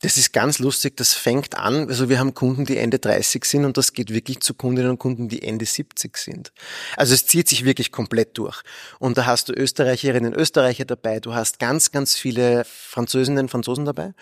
Das 0.00 0.16
ist 0.16 0.32
ganz 0.32 0.60
lustig, 0.60 0.96
das 0.96 1.14
fängt 1.14 1.58
an, 1.58 1.88
also 1.88 2.08
wir 2.08 2.20
haben 2.20 2.32
Kunden, 2.32 2.64
die 2.64 2.76
Ende 2.76 3.00
30 3.00 3.44
sind 3.44 3.64
und 3.64 3.76
das 3.76 3.92
geht 3.92 4.14
wirklich 4.14 4.38
zu 4.38 4.54
Kundinnen 4.54 4.90
und 4.92 4.98
Kunden, 4.98 5.28
die 5.28 5.42
Ende 5.42 5.64
70 5.64 6.16
sind. 6.16 6.52
Also 6.96 7.14
es 7.14 7.26
zieht 7.26 7.48
sich 7.48 7.64
wirklich 7.64 7.90
komplett 7.90 8.38
durch. 8.38 8.62
Und 9.00 9.18
da 9.18 9.26
hast 9.26 9.48
du 9.48 9.54
Österreicherinnen 9.54 10.34
und 10.34 10.40
Österreicher 10.40 10.84
dabei, 10.84 11.18
du 11.18 11.34
hast 11.34 11.58
ganz, 11.58 11.90
ganz 11.90 12.14
viele 12.14 12.64
Französinnen 12.64 13.46
und 13.46 13.48
Franzosen 13.48 13.86
dabei, 13.86 14.14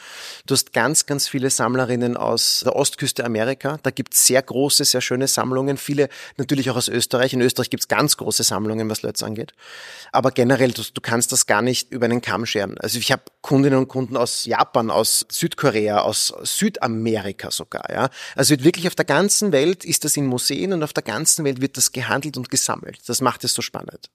du 0.47 0.55
hast 0.55 0.73
ganz, 0.73 1.05
ganz 1.05 1.29
viele 1.29 1.51
Sammlerinnen 1.51 2.17
aus 2.17 2.63
der 2.65 2.75
Ostküste 2.75 3.27
Amerika, 3.27 3.79
da 3.83 3.91
gibt 3.91 4.15
es 4.15 4.27
sehr 4.27 4.41
große, 4.41 4.83
sehr 4.87 5.03
schöne 5.03 5.29
Sammlungen, 5.29 5.77
viele 5.77 6.09
natürlich 6.39 6.71
auch 6.71 6.77
aus 6.77 6.89
Österreich. 6.89 7.35
In 7.35 7.43
Österreich 7.43 7.69
gibt 7.69 7.83
es 7.83 7.89
ganz 7.89 8.17
große 8.17 8.45
Sammlungen, 8.45 8.89
was 8.89 9.03
Lötz 9.03 9.23
angeht. 9.23 9.53
Aber 10.11 10.31
generell, 10.31 10.73
du, 10.73 10.83
du 10.95 11.03
kannst 11.03 11.33
das 11.33 11.45
gar 11.45 11.61
nicht 11.61 11.93
über 11.93 12.07
einen 12.07 12.23
Kamm 12.23 12.47
scheren. 12.47 12.79
Also 12.79 12.99
ich 12.99 13.13
habe 13.13 13.25
Kundinnen 13.43 13.79
und 13.79 13.89
Kunden 13.89 14.17
aus 14.17 14.47
Japan, 14.47 14.91
aus 14.91 15.27
Südkorea, 15.31 15.66
Südkorea, 15.67 16.01
aus 16.01 16.33
Südamerika 16.43 17.51
sogar. 17.51 17.91
Ja. 17.91 18.11
Also 18.35 18.51
wird 18.51 18.65
wirklich 18.65 18.87
auf 18.87 18.95
der 18.95 19.05
ganzen 19.05 19.53
Welt 19.53 19.85
ist 19.85 20.05
das 20.05 20.17
in 20.17 20.27
Museen 20.27 20.73
und 20.73 20.83
auf 20.83 20.93
der 20.93 21.03
ganzen 21.03 21.45
Welt 21.45 21.61
wird 21.61 21.77
das 21.77 21.93
gehandelt 21.93 22.37
und 22.37 22.51
gesammelt. 22.51 23.01
Das 23.07 23.21
macht 23.21 23.45
es 23.45 23.55
so 23.55 23.63
spannend. 23.63 24.11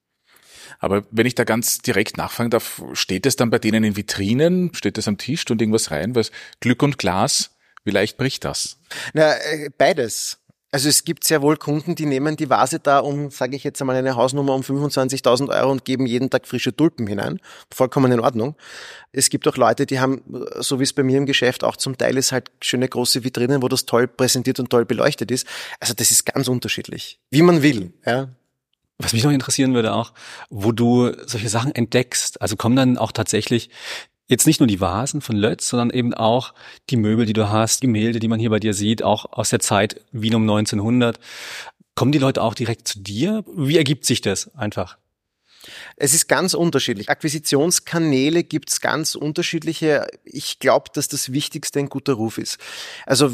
Aber 0.80 1.04
wenn 1.12 1.26
ich 1.26 1.36
da 1.36 1.44
ganz 1.44 1.80
direkt 1.80 2.18
nachfragen 2.18 2.50
darf, 2.50 2.82
steht 2.94 3.26
es 3.26 3.36
dann 3.36 3.50
bei 3.50 3.60
denen 3.60 3.84
in 3.84 3.96
Vitrinen, 3.96 4.74
steht 4.74 4.98
es 4.98 5.08
am 5.08 5.18
Tisch 5.18 5.46
und 5.50 5.62
irgendwas 5.62 5.92
rein? 5.92 6.16
Was 6.16 6.32
Glück 6.60 6.82
und 6.82 6.98
Glas, 6.98 7.52
wie 7.84 7.92
leicht 7.92 8.18
bricht 8.18 8.46
das? 8.46 8.78
Na, 9.14 9.36
äh, 9.36 9.70
beides. 9.78 10.38
Also 10.74 10.88
es 10.88 11.04
gibt 11.04 11.26
sehr 11.26 11.42
wohl 11.42 11.58
Kunden, 11.58 11.96
die 11.96 12.06
nehmen 12.06 12.38
die 12.38 12.50
Vase 12.50 12.80
da 12.80 13.00
um, 13.00 13.30
sage 13.30 13.58
ich 13.58 13.64
jetzt 13.66 13.82
einmal 13.82 13.98
eine 13.98 14.16
Hausnummer 14.16 14.56
um 14.56 14.62
25.000 14.62 15.50
Euro 15.50 15.70
und 15.70 15.84
geben 15.84 16.06
jeden 16.06 16.30
Tag 16.30 16.48
frische 16.48 16.74
Tulpen 16.74 17.08
hinein. 17.08 17.42
Vollkommen 17.74 18.10
in 18.10 18.22
Ordnung. 18.22 18.56
Es 19.12 19.30
gibt 19.30 19.46
auch 19.50 19.58
Leute, 19.58 19.86
die 19.86 20.00
haben, 20.00 20.24
so 20.60 20.80
wie 20.80 20.84
es 20.84 20.94
bei 20.94 21.04
mir 21.04 21.18
im 21.18 21.26
Geschäft 21.26 21.66
auch 21.66 21.76
zum 21.76 21.98
Teil 21.98 22.18
ist, 22.18 22.32
halt 22.32 22.52
schöne 22.62 22.88
große 22.88 23.26
Vitrinen, 23.26 23.62
wo 23.62 23.68
das 23.68 23.86
toll 23.86 24.08
präsentiert 24.08 24.62
und 24.62 24.70
toll 24.70 24.86
beleuchtet 24.86 25.30
ist. 25.30 25.46
Also 25.82 25.94
das 25.94 26.10
ist 26.10 26.26
ganz 26.26 26.48
unterschiedlich. 26.48 27.20
Wie 27.32 27.42
man 27.42 27.62
will, 27.62 27.94
ja. 28.06 28.30
Was 28.98 29.14
mich 29.14 29.24
noch 29.24 29.32
interessieren 29.32 29.74
würde 29.74 29.94
auch, 29.94 30.14
wo 30.50 30.72
du 30.72 31.12
solche 31.26 31.50
Sachen 31.50 31.74
entdeckst. 31.74 32.40
Also 32.42 32.56
kommen 32.56 32.76
dann 32.76 32.98
auch 32.98 33.12
tatsächlich 33.12 33.70
jetzt 34.32 34.48
nicht 34.48 34.60
nur 34.60 34.68
die 34.68 34.82
Vasen 34.82 35.22
von 35.22 35.36
Lötz, 35.36 35.68
sondern 35.68 35.92
eben 35.92 36.14
auch 36.14 36.54
die 36.90 36.98
Möbel, 36.98 37.26
die 37.26 37.34
du 37.34 37.50
hast, 37.50 37.82
Gemälde, 37.82 38.20
die 38.20 38.28
man 38.28 38.40
hier 38.40 38.50
bei 38.50 38.60
dir 38.60 38.74
sieht, 38.74 39.04
auch 39.04 39.26
aus 39.32 39.50
der 39.50 39.60
Zeit 39.60 40.02
Wien 40.12 40.34
um 40.36 40.44
1900. 40.44 41.20
Kommen 41.94 42.12
die 42.12 42.18
Leute 42.18 42.42
auch 42.42 42.56
direkt 42.56 42.88
zu 42.88 43.00
dir? 43.00 43.44
Wie 43.56 43.78
ergibt 43.78 44.06
sich 44.06 44.22
das 44.22 44.56
einfach? 44.56 44.98
Es 45.96 46.14
ist 46.14 46.28
ganz 46.28 46.54
unterschiedlich. 46.54 47.10
Akquisitionskanäle 47.10 48.44
gibt's 48.44 48.82
ganz 48.82 49.16
unterschiedliche. 49.16 50.08
Ich 50.24 50.60
glaube, 50.60 50.90
dass 50.94 51.08
das 51.08 51.32
Wichtigste 51.32 51.80
ein 51.80 51.90
guter 51.90 52.14
Ruf 52.14 52.38
ist. 52.38 52.58
Also 53.06 53.32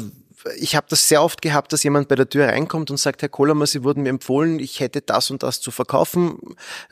ich 0.56 0.76
habe 0.76 0.86
das 0.88 1.08
sehr 1.08 1.22
oft 1.22 1.42
gehabt, 1.42 1.72
dass 1.72 1.82
jemand 1.82 2.08
bei 2.08 2.14
der 2.14 2.28
Tür 2.28 2.46
reinkommt 2.48 2.90
und 2.90 2.96
sagt, 2.96 3.22
Herr 3.22 3.28
Kohlermer, 3.28 3.66
Sie 3.66 3.84
wurden 3.84 4.02
mir 4.02 4.10
empfohlen, 4.10 4.58
ich 4.58 4.80
hätte 4.80 5.00
das 5.00 5.30
und 5.30 5.42
das 5.42 5.60
zu 5.60 5.70
verkaufen. 5.70 6.38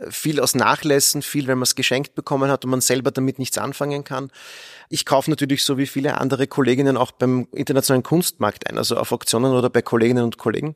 Viel 0.09 0.41
aus 0.41 0.55
Nachlässen, 0.55 1.23
viel, 1.23 1.47
wenn 1.47 1.59
man 1.59 1.65
es 1.65 1.75
geschenkt 1.75 2.15
bekommen 2.15 2.51
hat 2.51 2.65
und 2.65 2.71
man 2.71 2.81
selber 2.81 3.11
damit 3.11 3.39
nichts 3.39 3.59
anfangen 3.59 4.05
kann. 4.05 4.31
Ich 4.89 5.05
kaufe 5.05 5.31
natürlich 5.31 5.65
so 5.65 5.79
wie 5.79 5.87
viele 5.87 6.19
andere 6.19 6.47
Kolleginnen 6.47 6.97
auch 6.97 7.13
beim 7.13 7.49
internationalen 7.53 8.03
Kunstmarkt 8.03 8.69
ein, 8.69 8.79
also 8.79 8.97
auf 8.97 9.13
Auktionen 9.13 9.53
oder 9.53 9.71
bei 9.71 9.83
Kolleginnen 9.83 10.25
und 10.25 10.39
Kollegen. 10.39 10.75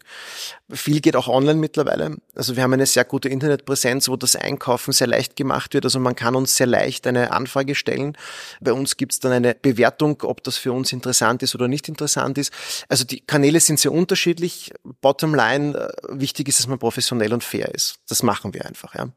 Viel 0.70 1.00
geht 1.00 1.16
auch 1.16 1.28
online 1.28 1.58
mittlerweile. 1.58 2.16
Also 2.34 2.56
wir 2.56 2.62
haben 2.62 2.72
eine 2.72 2.86
sehr 2.86 3.04
gute 3.04 3.28
Internetpräsenz, 3.28 4.08
wo 4.08 4.16
das 4.16 4.36
Einkaufen 4.36 4.92
sehr 4.92 5.06
leicht 5.06 5.36
gemacht 5.36 5.74
wird. 5.74 5.84
Also 5.84 5.98
man 5.98 6.14
kann 6.14 6.36
uns 6.36 6.56
sehr 6.56 6.66
leicht 6.66 7.06
eine 7.06 7.32
Anfrage 7.32 7.74
stellen. 7.74 8.16
Bei 8.60 8.72
uns 8.72 8.96
gibt 8.96 9.12
es 9.12 9.20
dann 9.20 9.32
eine 9.32 9.54
Bewertung, 9.54 10.22
ob 10.22 10.42
das 10.44 10.56
für 10.56 10.72
uns 10.72 10.92
interessant 10.92 11.42
ist 11.42 11.54
oder 11.54 11.68
nicht 11.68 11.88
interessant 11.88 12.38
ist. 12.38 12.52
Also 12.88 13.04
die 13.04 13.20
Kanäle 13.20 13.60
sind 13.60 13.80
sehr 13.80 13.92
unterschiedlich. 13.92 14.72
Bottom 15.00 15.34
line, 15.34 15.76
äh, 15.76 15.90
wichtig 16.10 16.48
ist, 16.48 16.58
dass 16.60 16.66
man 16.66 16.78
professionell 16.78 17.32
und 17.32 17.42
fair 17.42 17.74
ist. 17.74 17.96
Das 18.08 18.22
machen 18.22 18.54
wir 18.54 18.64
einfach, 18.64 18.94
ja. 18.94 19.08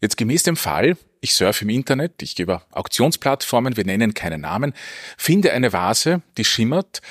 Jetzt 0.00 0.16
gemäß 0.16 0.44
dem 0.44 0.56
Fall, 0.56 0.96
ich 1.20 1.34
surfe 1.34 1.64
im 1.64 1.68
Internet, 1.68 2.22
ich 2.22 2.34
gehe 2.34 2.44
über 2.44 2.62
Auktionsplattformen, 2.70 3.76
wir 3.76 3.84
nennen 3.84 4.14
keine 4.14 4.38
Namen, 4.38 4.72
finde 5.18 5.52
eine 5.52 5.74
Vase, 5.74 6.22
die 6.38 6.44
schimmert. 6.44 7.02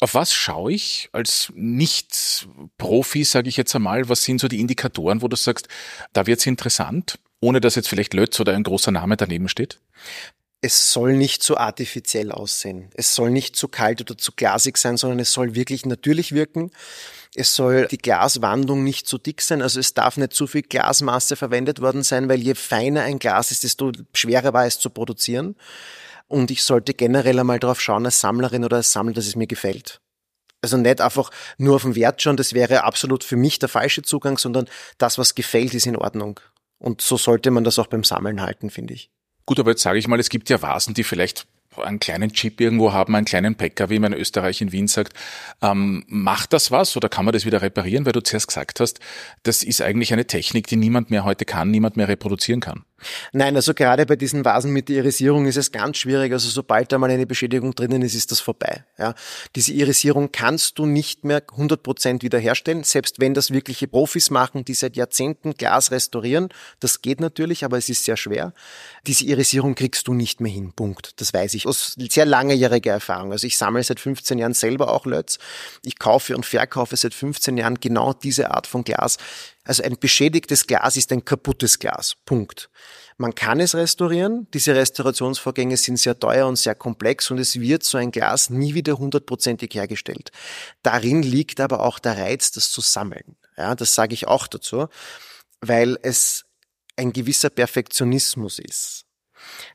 Auf 0.00 0.14
was 0.14 0.32
schaue 0.32 0.72
ich 0.72 1.08
als 1.12 1.52
Nicht-Profi, 1.54 3.24
sage 3.24 3.48
ich 3.48 3.56
jetzt 3.56 3.74
einmal? 3.74 4.08
Was 4.08 4.22
sind 4.22 4.40
so 4.40 4.48
die 4.48 4.60
Indikatoren, 4.60 5.22
wo 5.22 5.28
du 5.28 5.36
sagst, 5.36 5.68
da 6.12 6.26
wird's 6.26 6.46
interessant, 6.46 7.18
ohne 7.40 7.60
dass 7.60 7.74
jetzt 7.74 7.88
vielleicht 7.88 8.14
Lötz 8.14 8.38
oder 8.38 8.54
ein 8.54 8.62
großer 8.62 8.92
Name 8.92 9.16
daneben 9.16 9.48
steht? 9.48 9.80
es 10.60 10.92
soll 10.92 11.12
nicht 11.12 11.42
zu 11.42 11.56
artifiziell 11.56 12.32
aussehen. 12.32 12.90
Es 12.94 13.14
soll 13.14 13.30
nicht 13.30 13.54
zu 13.54 13.68
kalt 13.68 14.00
oder 14.00 14.18
zu 14.18 14.32
glasig 14.32 14.76
sein, 14.76 14.96
sondern 14.96 15.20
es 15.20 15.32
soll 15.32 15.54
wirklich 15.54 15.86
natürlich 15.86 16.32
wirken. 16.32 16.72
Es 17.34 17.54
soll 17.54 17.86
die 17.86 17.98
Glaswandung 17.98 18.82
nicht 18.82 19.06
zu 19.06 19.18
dick 19.18 19.40
sein, 19.40 19.62
also 19.62 19.78
es 19.78 19.94
darf 19.94 20.16
nicht 20.16 20.32
zu 20.32 20.46
viel 20.46 20.62
Glasmasse 20.62 21.36
verwendet 21.36 21.80
worden 21.80 22.02
sein, 22.02 22.28
weil 22.28 22.40
je 22.40 22.54
feiner 22.54 23.02
ein 23.02 23.20
Glas 23.20 23.52
ist, 23.52 23.62
desto 23.62 23.92
schwerer 24.14 24.52
war 24.52 24.66
es 24.66 24.80
zu 24.80 24.90
produzieren. 24.90 25.54
Und 26.28 26.50
ich 26.50 26.62
sollte 26.62 26.94
generell 26.94 27.38
einmal 27.38 27.58
darauf 27.58 27.80
schauen, 27.80 28.04
als 28.04 28.20
Sammlerin 28.20 28.64
oder 28.64 28.76
als 28.76 28.92
Sammler, 28.92 29.14
dass 29.14 29.26
es 29.26 29.36
mir 29.36 29.46
gefällt. 29.46 30.00
Also 30.60 30.76
nicht 30.76 31.00
einfach 31.00 31.30
nur 31.56 31.76
auf 31.76 31.82
den 31.82 31.94
Wert 31.94 32.20
schauen, 32.20 32.36
das 32.36 32.52
wäre 32.52 32.84
absolut 32.84 33.24
für 33.24 33.36
mich 33.36 33.58
der 33.58 33.68
falsche 33.68 34.02
Zugang, 34.02 34.38
sondern 34.38 34.68
das, 34.98 35.16
was 35.16 35.34
gefällt, 35.34 35.74
ist 35.74 35.86
in 35.86 35.96
Ordnung. 35.96 36.40
Und 36.78 37.00
so 37.00 37.16
sollte 37.16 37.50
man 37.50 37.64
das 37.64 37.78
auch 37.78 37.86
beim 37.86 38.04
Sammeln 38.04 38.40
halten, 38.40 38.70
finde 38.70 38.94
ich. 38.94 39.10
Gut, 39.46 39.58
aber 39.58 39.70
jetzt 39.70 39.82
sage 39.82 39.98
ich 39.98 40.08
mal, 40.08 40.20
es 40.20 40.28
gibt 40.28 40.50
ja 40.50 40.60
Vasen, 40.60 40.94
die 40.94 41.04
vielleicht 41.04 41.46
einen 41.76 42.00
kleinen 42.00 42.32
Chip 42.32 42.60
irgendwo 42.60 42.92
haben, 42.92 43.14
einen 43.14 43.24
kleinen 43.24 43.54
Bäcker, 43.54 43.88
wie 43.88 43.98
man 43.98 44.12
in 44.12 44.18
Österreich 44.18 44.60
in 44.60 44.72
Wien 44.72 44.88
sagt. 44.88 45.12
Ähm, 45.62 46.04
macht 46.08 46.52
das 46.52 46.70
was 46.70 46.96
oder 46.96 47.08
kann 47.08 47.24
man 47.24 47.32
das 47.32 47.44
wieder 47.44 47.62
reparieren? 47.62 48.04
Weil 48.04 48.12
du 48.12 48.22
zuerst 48.22 48.48
gesagt 48.48 48.80
hast, 48.80 49.00
das 49.44 49.62
ist 49.62 49.80
eigentlich 49.80 50.12
eine 50.12 50.26
Technik, 50.26 50.66
die 50.66 50.76
niemand 50.76 51.10
mehr 51.10 51.24
heute 51.24 51.44
kann, 51.44 51.70
niemand 51.70 51.96
mehr 51.96 52.08
reproduzieren 52.08 52.60
kann. 52.60 52.84
Nein, 53.32 53.54
also 53.56 53.74
gerade 53.74 54.06
bei 54.06 54.16
diesen 54.16 54.44
Vasen 54.44 54.72
mit 54.72 54.88
der 54.88 54.98
Irisierung 54.98 55.46
ist 55.46 55.56
es 55.56 55.70
ganz 55.70 55.98
schwierig. 55.98 56.32
Also 56.32 56.48
sobald 56.48 56.90
da 56.92 56.98
mal 56.98 57.10
eine 57.10 57.26
Beschädigung 57.26 57.74
drinnen 57.74 58.02
ist, 58.02 58.14
ist 58.14 58.32
das 58.32 58.40
vorbei. 58.40 58.84
Ja, 58.98 59.14
diese 59.54 59.72
Irisierung 59.72 60.32
kannst 60.32 60.78
du 60.78 60.86
nicht 60.86 61.24
mehr 61.24 61.42
100 61.50 61.82
Prozent 61.82 62.22
wiederherstellen, 62.22 62.84
selbst 62.84 63.20
wenn 63.20 63.34
das 63.34 63.50
wirkliche 63.50 63.86
Profis 63.86 64.30
machen, 64.30 64.64
die 64.64 64.74
seit 64.74 64.96
Jahrzehnten 64.96 65.54
Glas 65.54 65.90
restaurieren. 65.90 66.48
Das 66.80 67.02
geht 67.02 67.20
natürlich, 67.20 67.64
aber 67.64 67.78
es 67.78 67.88
ist 67.88 68.04
sehr 68.04 68.16
schwer. 68.16 68.52
Diese 69.06 69.24
Irisierung 69.24 69.74
kriegst 69.74 70.08
du 70.08 70.14
nicht 70.14 70.40
mehr 70.40 70.52
hin. 70.52 70.72
Punkt. 70.72 71.20
Das 71.20 71.32
weiß 71.32 71.54
ich 71.54 71.66
aus 71.66 71.94
sehr 71.96 72.26
langjähriger 72.26 72.92
Erfahrung. 72.92 73.32
Also 73.32 73.46
ich 73.46 73.56
sammle 73.56 73.82
seit 73.82 74.00
15 74.00 74.38
Jahren 74.38 74.54
selber 74.54 74.92
auch 74.92 75.06
Lötz. 75.06 75.38
Ich 75.84 75.98
kaufe 75.98 76.36
und 76.36 76.44
verkaufe 76.44 76.96
seit 76.96 77.14
15 77.14 77.56
Jahren 77.56 77.78
genau 77.80 78.12
diese 78.12 78.50
Art 78.50 78.66
von 78.66 78.84
Glas. 78.84 79.18
Also 79.68 79.82
ein 79.82 79.98
beschädigtes 79.98 80.66
Glas 80.66 80.96
ist 80.96 81.12
ein 81.12 81.26
kaputtes 81.26 81.78
Glas. 81.78 82.14
Punkt. 82.24 82.70
Man 83.18 83.34
kann 83.34 83.60
es 83.60 83.74
restaurieren. 83.74 84.48
Diese 84.54 84.74
Restaurationsvorgänge 84.74 85.76
sind 85.76 85.98
sehr 85.98 86.18
teuer 86.18 86.46
und 86.46 86.56
sehr 86.56 86.74
komplex 86.74 87.30
und 87.30 87.36
es 87.36 87.60
wird 87.60 87.82
so 87.82 87.98
ein 87.98 88.10
Glas 88.10 88.48
nie 88.48 88.72
wieder 88.72 88.96
hundertprozentig 88.96 89.74
hergestellt. 89.74 90.32
Darin 90.82 91.22
liegt 91.22 91.60
aber 91.60 91.80
auch 91.80 91.98
der 91.98 92.16
Reiz, 92.16 92.50
das 92.50 92.70
zu 92.70 92.80
sammeln. 92.80 93.36
Ja, 93.58 93.74
das 93.74 93.94
sage 93.94 94.14
ich 94.14 94.26
auch 94.26 94.46
dazu, 94.46 94.86
weil 95.60 95.98
es 96.00 96.46
ein 96.96 97.12
gewisser 97.12 97.50
Perfektionismus 97.50 98.58
ist. 98.60 99.04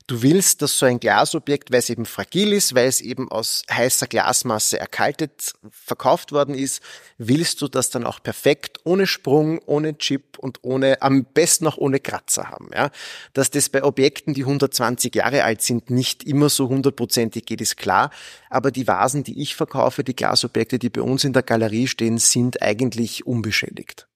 Du 0.06 0.22
willst, 0.22 0.62
dass 0.62 0.78
so 0.78 0.86
ein 0.86 1.00
Glasobjekt, 1.00 1.72
weil 1.72 1.78
es 1.78 1.90
eben 1.90 2.06
fragil 2.06 2.52
ist, 2.52 2.74
weil 2.74 2.86
es 2.86 3.00
eben 3.00 3.30
aus 3.30 3.62
heißer 3.70 4.06
Glasmasse 4.06 4.78
erkaltet 4.78 5.52
verkauft 5.70 6.32
worden 6.32 6.54
ist, 6.54 6.82
willst 7.18 7.62
du 7.62 7.68
das 7.68 7.90
dann 7.90 8.04
auch 8.04 8.22
perfekt, 8.22 8.78
ohne 8.84 9.06
Sprung, 9.06 9.60
ohne 9.66 9.96
Chip 9.98 10.38
und 10.38 10.58
ohne, 10.62 11.00
am 11.02 11.24
besten 11.24 11.66
auch 11.66 11.78
ohne 11.78 12.00
Kratzer 12.00 12.50
haben, 12.50 12.70
ja. 12.74 12.90
Dass 13.32 13.50
das 13.50 13.68
bei 13.68 13.82
Objekten, 13.82 14.34
die 14.34 14.42
120 14.42 15.14
Jahre 15.14 15.44
alt 15.44 15.62
sind, 15.62 15.90
nicht 15.90 16.24
immer 16.24 16.48
so 16.48 16.68
hundertprozentig 16.68 17.46
geht, 17.46 17.60
ist 17.60 17.76
klar. 17.76 18.10
Aber 18.50 18.70
die 18.70 18.86
Vasen, 18.86 19.24
die 19.24 19.40
ich 19.40 19.56
verkaufe, 19.56 20.04
die 20.04 20.16
Glasobjekte, 20.16 20.78
die 20.78 20.90
bei 20.90 21.02
uns 21.02 21.24
in 21.24 21.32
der 21.32 21.42
Galerie 21.42 21.86
stehen, 21.86 22.18
sind 22.18 22.62
eigentlich 22.62 23.26
unbeschädigt. 23.26 24.06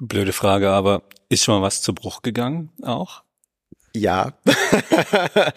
Blöde 0.00 0.32
Frage, 0.32 0.70
aber 0.70 1.02
ist 1.28 1.44
schon 1.44 1.56
mal 1.56 1.66
was 1.66 1.82
zu 1.82 1.92
Bruch 1.92 2.22
gegangen 2.22 2.70
auch? 2.82 3.22
Ja. 3.94 4.32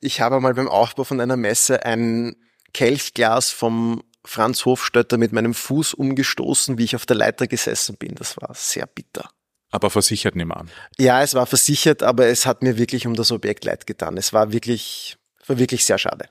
ich 0.00 0.20
habe 0.20 0.40
mal 0.40 0.54
beim 0.54 0.68
Aufbau 0.68 1.04
von 1.04 1.20
einer 1.20 1.36
Messe 1.36 1.84
ein 1.84 2.36
Kelchglas 2.72 3.50
vom 3.50 4.02
Franz 4.24 4.64
Hofstötter 4.64 5.18
mit 5.18 5.32
meinem 5.32 5.54
Fuß 5.54 5.94
umgestoßen, 5.94 6.78
wie 6.78 6.84
ich 6.84 6.96
auf 6.96 7.06
der 7.06 7.16
Leiter 7.16 7.46
gesessen 7.46 7.96
bin. 7.96 8.14
Das 8.16 8.36
war 8.36 8.52
sehr 8.54 8.86
bitter. 8.86 9.30
Aber 9.70 9.90
versichert 9.90 10.36
nehme 10.36 10.56
an. 10.56 10.70
Ja, 10.98 11.22
es 11.22 11.34
war 11.34 11.46
versichert, 11.46 12.02
aber 12.02 12.26
es 12.26 12.46
hat 12.46 12.62
mir 12.62 12.78
wirklich 12.78 13.06
um 13.06 13.14
das 13.14 13.32
Objekt 13.32 13.64
leid 13.64 13.86
getan. 13.86 14.16
Es 14.16 14.32
war 14.32 14.52
wirklich, 14.52 15.16
war 15.46 15.58
wirklich 15.58 15.84
sehr 15.84 15.98
schade. 15.98 16.28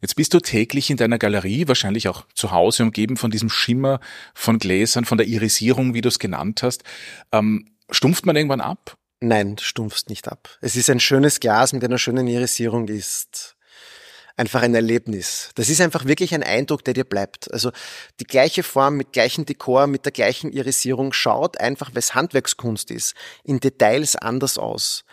Jetzt 0.00 0.16
bist 0.16 0.34
du 0.34 0.40
täglich 0.40 0.90
in 0.90 0.96
deiner 0.96 1.18
Galerie, 1.18 1.68
wahrscheinlich 1.68 2.08
auch 2.08 2.24
zu 2.34 2.50
Hause, 2.50 2.82
umgeben 2.82 3.16
von 3.16 3.30
diesem 3.30 3.48
Schimmer 3.48 4.00
von 4.34 4.58
Gläsern, 4.58 5.04
von 5.04 5.18
der 5.18 5.26
Irisierung, 5.26 5.94
wie 5.94 6.00
du 6.00 6.08
es 6.08 6.18
genannt 6.18 6.62
hast. 6.62 6.84
Ähm, 7.32 7.76
stumpft 7.90 8.26
man 8.26 8.36
irgendwann 8.36 8.60
ab? 8.60 8.96
Nein, 9.20 9.56
stumpfst 9.58 10.08
nicht 10.08 10.28
ab. 10.28 10.48
Es 10.60 10.76
ist 10.76 10.90
ein 10.90 11.00
schönes 11.00 11.40
Glas 11.40 11.72
mit 11.72 11.82
einer 11.84 11.98
schönen 11.98 12.28
Irisierung, 12.28 12.86
ist 12.88 13.56
einfach 14.36 14.62
ein 14.62 14.74
Erlebnis. 14.74 15.50
Das 15.56 15.68
ist 15.68 15.80
einfach 15.80 16.04
wirklich 16.04 16.32
ein 16.34 16.44
Eindruck, 16.44 16.84
der 16.84 16.94
dir 16.94 17.04
bleibt. 17.04 17.52
Also 17.52 17.72
die 18.20 18.24
gleiche 18.24 18.62
Form 18.62 18.96
mit 18.96 19.12
gleichem 19.12 19.44
Dekor, 19.44 19.88
mit 19.88 20.04
der 20.04 20.12
gleichen 20.12 20.52
Irisierung 20.52 21.12
schaut 21.12 21.60
einfach, 21.60 21.90
weil 21.90 21.98
es 21.98 22.14
Handwerkskunst 22.14 22.90
ist, 22.92 23.14
in 23.42 23.58
Details 23.58 24.14
anders 24.14 24.56
aus. 24.56 25.04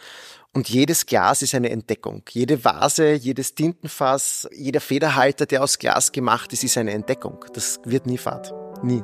Und 0.53 0.69
jedes 0.69 1.05
Glas 1.05 1.41
ist 1.41 1.53
eine 1.53 1.69
Entdeckung. 1.69 2.23
Jede 2.29 2.63
Vase, 2.63 3.13
jedes 3.13 3.55
Tintenfass, 3.55 4.47
jeder 4.53 4.79
Federhalter, 4.79 5.45
der 5.45 5.61
aus 5.63 5.79
Glas 5.79 6.13
gemacht 6.13 6.53
ist, 6.53 6.63
ist 6.63 6.77
eine 6.77 6.91
Entdeckung. 6.91 7.43
Das 7.53 7.81
wird 7.83 8.05
nie 8.05 8.17
fad. 8.17 8.53
Nie. 8.81 9.03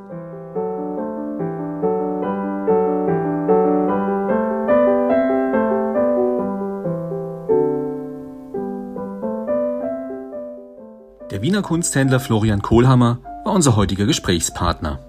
Der 11.41 11.47
Wiener 11.47 11.63
Kunsthändler 11.63 12.19
Florian 12.19 12.61
Kohlhammer 12.61 13.17
war 13.43 13.53
unser 13.53 13.75
heutiger 13.75 14.05
Gesprächspartner. 14.05 14.99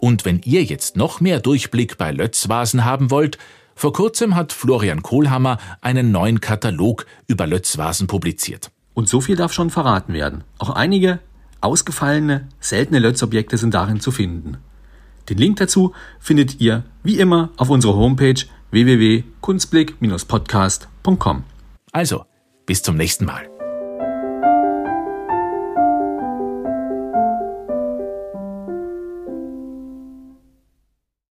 Und 0.00 0.24
wenn 0.24 0.40
ihr 0.42 0.64
jetzt 0.64 0.96
noch 0.96 1.20
mehr 1.20 1.38
Durchblick 1.38 1.98
bei 1.98 2.12
Lötzvasen 2.12 2.86
haben 2.86 3.10
wollt, 3.10 3.36
vor 3.74 3.92
kurzem 3.92 4.36
hat 4.36 4.54
Florian 4.54 5.02
Kohlhammer 5.02 5.58
einen 5.82 6.12
neuen 6.12 6.40
Katalog 6.40 7.04
über 7.26 7.46
Lötzvasen 7.46 8.06
publiziert. 8.06 8.70
Und 8.94 9.10
so 9.10 9.20
viel 9.20 9.36
darf 9.36 9.52
schon 9.52 9.68
verraten 9.68 10.14
werden. 10.14 10.44
Auch 10.56 10.70
einige 10.70 11.18
ausgefallene, 11.60 12.48
seltene 12.58 12.98
Lötzobjekte 12.98 13.58
sind 13.58 13.74
darin 13.74 14.00
zu 14.00 14.12
finden. 14.12 14.56
Den 15.28 15.36
Link 15.36 15.58
dazu 15.58 15.92
findet 16.18 16.58
ihr 16.58 16.84
wie 17.02 17.18
immer 17.18 17.50
auf 17.58 17.68
unserer 17.68 17.96
Homepage 17.96 18.46
www.kunstblick-podcast.com. 18.70 21.44
Also, 21.92 22.24
bis 22.64 22.82
zum 22.82 22.96
nächsten 22.96 23.26
Mal. 23.26 23.50